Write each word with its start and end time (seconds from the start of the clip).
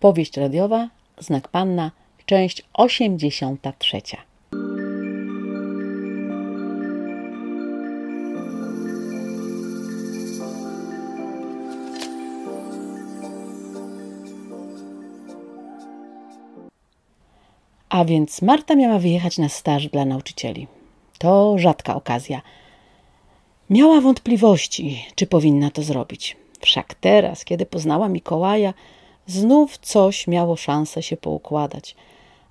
Powieść 0.00 0.36
radiowa, 0.36 0.88
Znak 1.18 1.48
Panna, 1.48 1.90
część 2.26 2.62
83. 2.74 4.00
A 17.88 18.04
więc 18.04 18.42
Marta 18.42 18.74
miała 18.74 18.98
wyjechać 18.98 19.38
na 19.38 19.48
staż 19.48 19.88
dla 19.88 20.04
nauczycieli. 20.04 20.66
To 21.18 21.58
rzadka 21.58 21.94
okazja. 21.94 22.42
Miała 23.70 24.00
wątpliwości, 24.00 25.04
czy 25.14 25.26
powinna 25.26 25.70
to 25.70 25.82
zrobić. 25.82 26.36
Wszak 26.60 26.94
teraz, 26.94 27.44
kiedy 27.44 27.66
poznała 27.66 28.08
Mikołaja, 28.08 28.74
znów 29.30 29.78
coś 29.78 30.26
miało 30.26 30.56
szansę 30.56 31.02
się 31.02 31.16
poukładać, 31.16 31.96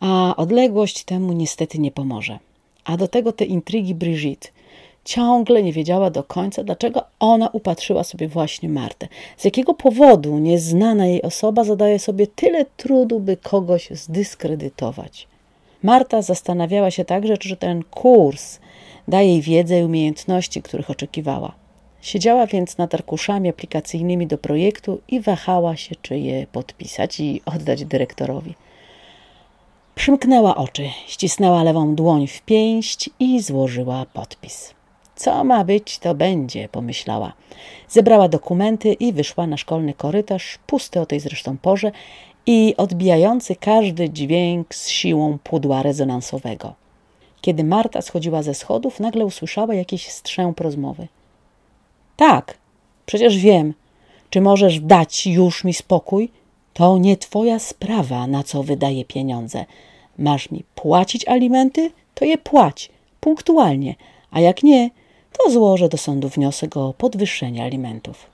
a 0.00 0.34
odległość 0.36 1.04
temu 1.04 1.32
niestety 1.32 1.78
nie 1.78 1.90
pomoże. 1.90 2.38
A 2.84 2.96
do 2.96 3.08
tego 3.08 3.32
te 3.32 3.44
intrygi 3.44 3.94
Brigitte. 3.94 4.48
Ciągle 5.04 5.62
nie 5.62 5.72
wiedziała 5.72 6.10
do 6.10 6.22
końca, 6.22 6.64
dlaczego 6.64 7.02
ona 7.20 7.48
upatrzyła 7.48 8.04
sobie 8.04 8.28
właśnie 8.28 8.68
Martę. 8.68 9.08
Z 9.36 9.44
jakiego 9.44 9.74
powodu 9.74 10.38
nieznana 10.38 11.06
jej 11.06 11.22
osoba 11.22 11.64
zadaje 11.64 11.98
sobie 11.98 12.26
tyle 12.26 12.64
trudu, 12.76 13.20
by 13.20 13.36
kogoś 13.36 13.88
zdyskredytować. 13.90 15.28
Marta 15.82 16.22
zastanawiała 16.22 16.90
się 16.90 17.04
także, 17.04 17.38
czy 17.38 17.56
ten 17.56 17.84
kurs 17.84 18.58
da 19.08 19.22
jej 19.22 19.40
wiedzę 19.40 19.80
i 19.80 19.84
umiejętności, 19.84 20.62
których 20.62 20.90
oczekiwała. 20.90 21.65
Siedziała 22.06 22.46
więc 22.46 22.78
nad 22.78 22.94
arkuszami 22.94 23.48
aplikacyjnymi 23.48 24.26
do 24.26 24.38
projektu 24.38 25.00
i 25.08 25.20
wahała 25.20 25.76
się, 25.76 25.94
czy 26.02 26.18
je 26.18 26.46
podpisać 26.46 27.20
i 27.20 27.42
oddać 27.46 27.84
dyrektorowi. 27.84 28.54
Przymknęła 29.94 30.56
oczy, 30.56 30.88
ścisnęła 31.06 31.62
lewą 31.62 31.94
dłoń 31.94 32.26
w 32.26 32.42
pięść 32.42 33.10
i 33.20 33.40
złożyła 33.42 34.06
podpis. 34.12 34.74
Co 35.16 35.44
ma 35.44 35.64
być, 35.64 35.98
to 35.98 36.14
będzie, 36.14 36.68
pomyślała. 36.68 37.32
Zebrała 37.88 38.28
dokumenty 38.28 38.92
i 38.92 39.12
wyszła 39.12 39.46
na 39.46 39.56
szkolny 39.56 39.94
korytarz, 39.94 40.58
pusty 40.66 41.00
o 41.00 41.06
tej 41.06 41.20
zresztą 41.20 41.56
porze 41.58 41.92
i 42.46 42.74
odbijający 42.76 43.56
każdy 43.56 44.10
dźwięk 44.10 44.74
z 44.74 44.88
siłą 44.88 45.38
pudła 45.44 45.82
rezonansowego. 45.82 46.74
Kiedy 47.40 47.64
Marta 47.64 48.02
schodziła 48.02 48.42
ze 48.42 48.54
schodów, 48.54 49.00
nagle 49.00 49.24
usłyszała 49.24 49.74
jakiś 49.74 50.08
strzęp 50.08 50.60
rozmowy. 50.60 51.08
Tak, 52.16 52.58
przecież 53.06 53.38
wiem. 53.38 53.74
Czy 54.30 54.40
możesz 54.40 54.80
dać 54.80 55.26
już 55.26 55.64
mi 55.64 55.74
spokój? 55.74 56.30
To 56.72 56.98
nie 56.98 57.16
twoja 57.16 57.58
sprawa, 57.58 58.26
na 58.26 58.42
co 58.42 58.62
wydaję 58.62 59.04
pieniądze. 59.04 59.64
Masz 60.18 60.50
mi 60.50 60.64
płacić 60.74 61.28
alimenty? 61.28 61.90
To 62.14 62.24
je 62.24 62.38
płać, 62.38 62.90
punktualnie, 63.20 63.94
a 64.30 64.40
jak 64.40 64.62
nie, 64.62 64.90
to 65.38 65.50
złożę 65.50 65.88
do 65.88 65.96
sądu 65.96 66.28
wniosek 66.28 66.76
o 66.76 66.94
podwyższenie 66.98 67.62
alimentów. 67.62 68.26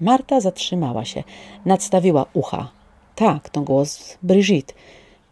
Marta 0.00 0.40
zatrzymała 0.40 1.04
się, 1.04 1.22
nadstawiła 1.64 2.26
ucha. 2.32 2.70
Tak, 3.14 3.48
to 3.48 3.60
głos 3.60 4.18
Brigitte. 4.22 4.74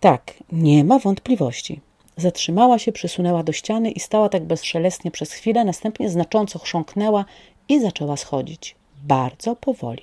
Tak, 0.01 0.35
nie 0.53 0.85
ma 0.85 0.99
wątpliwości. 0.99 1.81
Zatrzymała 2.17 2.79
się, 2.79 2.93
przysunęła 2.93 3.43
do 3.43 3.53
ściany 3.53 3.91
i 3.91 4.01
stała 4.01 4.29
tak 4.29 4.45
bezszelestnie 4.45 5.11
przez 5.11 5.33
chwilę, 5.33 5.65
następnie 5.65 6.11
znacząco 6.11 6.59
chrząknęła 6.59 7.25
i 7.69 7.81
zaczęła 7.81 8.17
schodzić. 8.17 8.77
Bardzo 9.05 9.56
powoli. 9.56 10.03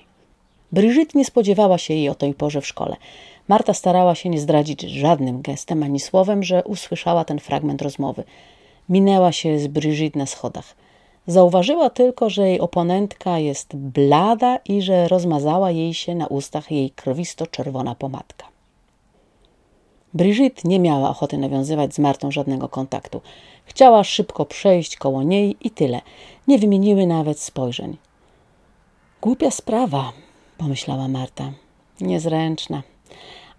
Brigitte 0.72 1.18
nie 1.18 1.26
spodziewała 1.26 1.78
się 1.78 1.94
jej 1.94 2.09
o 2.09 2.16
tej 2.16 2.34
porze 2.34 2.62
w 2.62 2.68
szkole. 2.68 2.96
Marta 3.48 3.74
starała 3.74 4.16
się 4.16 4.30
nie 4.30 4.40
zdradzić 4.40 4.81
żadnym 4.81 5.42
gestem 5.42 5.84
ani 5.84 6.00
słowem, 6.00 6.44
że 6.44 6.64
usłyszała 6.64 7.25
ten 7.25 7.40
fragment 7.40 7.81
rozmowy. 7.81 8.24
Minęła 8.90 9.31
się 9.31 9.59
z 9.59 9.68
Brigitte 9.68 10.20
na 10.20 10.25
schodach. 10.25 10.75
Zauważyła 11.28 11.90
tylko, 11.90 12.30
że 12.30 12.50
jej 12.50 12.59
oponentka 12.59 13.40
jest 13.40 13.75
blada 13.75 14.58
i 14.58 14.81
że 14.81 15.08
rozmazała 15.08 15.72
jej 15.72 15.94
się 15.94 16.16
na 16.16 16.28
ustach 16.28 16.72
jej 16.72 16.92
krwisto-czerwona 16.92 17.96
pomadka. 17.96 18.55
Brigitte 20.16 20.62
nie 20.66 20.80
miała 20.80 21.09
ochoty 21.09 21.38
nawiązywać 21.38 21.94
z 21.94 22.00
Martą 22.00 22.31
żadnego 22.31 22.70
kontaktu. 22.70 23.22
Chciała 23.66 24.03
szybko 24.03 24.46
przejść 24.46 24.98
koło 24.98 25.24
niej 25.24 25.58
i 25.62 25.70
tyle. 25.70 26.02
Nie 26.48 26.59
wymieniły 26.59 27.08
nawet 27.08 27.40
spojrzeń. 27.40 27.98
Głupia 29.22 29.52
sprawa, 29.52 30.14
pomyślała 30.58 31.08
Marta. 31.08 31.52
Niezręczna. 32.02 32.84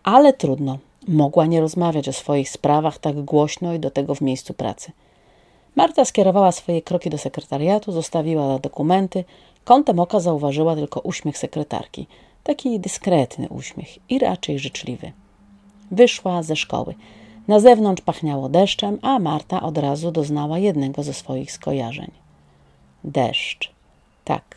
Ale 0.03 0.33
trudno. 0.33 0.79
Mogła 1.09 1.47
nie 1.47 1.61
rozmawiać 1.61 2.09
o 2.09 2.13
swoich 2.13 2.51
sprawach 2.51 2.99
tak 2.99 3.23
głośno 3.23 3.75
i 3.75 3.79
do 3.79 3.91
tego 3.91 4.15
w 4.15 4.21
miejscu 4.21 4.55
pracy. 4.55 4.93
Marta 5.75 6.05
skierowała 6.05 6.53
swoje 6.53 6.83
kroki 6.83 7.11
do 7.11 7.19
sekretariatu, 7.19 7.93
zostawiła 7.93 8.59
dokumenty. 8.59 9.25
Kątem 9.65 10.01
oka 10.01 10.21
zauważyła 10.21 10.75
tylko 10.75 11.01
uśmiech 11.01 11.39
sekretarki. 11.39 12.07
Taki 12.45 12.81
dyskretny 12.81 13.49
uśmiech 13.49 14.11
i 14.11 14.19
raczej 14.19 14.59
życzliwy. 14.59 15.13
Wyszła 15.91 16.43
ze 16.43 16.57
szkoły. 16.57 16.95
Na 17.49 17.61
zewnątrz 17.61 18.03
pachniało 18.03 18.49
deszczem, 18.49 18.99
a 19.03 19.19
Marta 19.19 19.63
od 19.63 19.79
razu 19.79 20.11
doznała 20.11 20.59
jednego 20.59 21.03
ze 21.03 21.15
swoich 21.15 21.53
skojarzeń. 21.53 22.11
Deszcz. 23.05 23.71
Tak. 24.25 24.57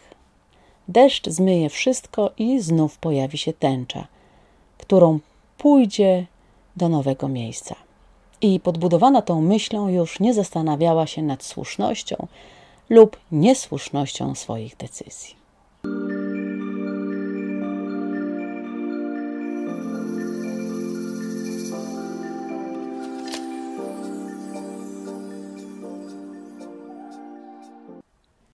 Deszcz 0.88 1.30
zmyje 1.30 1.70
wszystko 1.70 2.32
i 2.38 2.60
znów 2.60 2.98
pojawi 2.98 3.38
się 3.38 3.54
tęcza, 3.54 4.08
którą 4.78 5.20
pójdzie 5.58 6.26
do 6.76 6.90
nowego 6.90 7.28
miejsca. 7.28 7.76
I 8.42 8.60
podbudowana 8.60 9.22
tą 9.22 9.42
myślą 9.42 9.90
już 9.90 10.20
nie 10.20 10.34
zastanawiała 10.34 11.08
się 11.08 11.22
nad 11.22 11.44
słusznością 11.44 12.28
lub 12.90 13.18
niesłusznością 13.32 14.36
swoich 14.36 14.78
decyzji. 14.78 15.39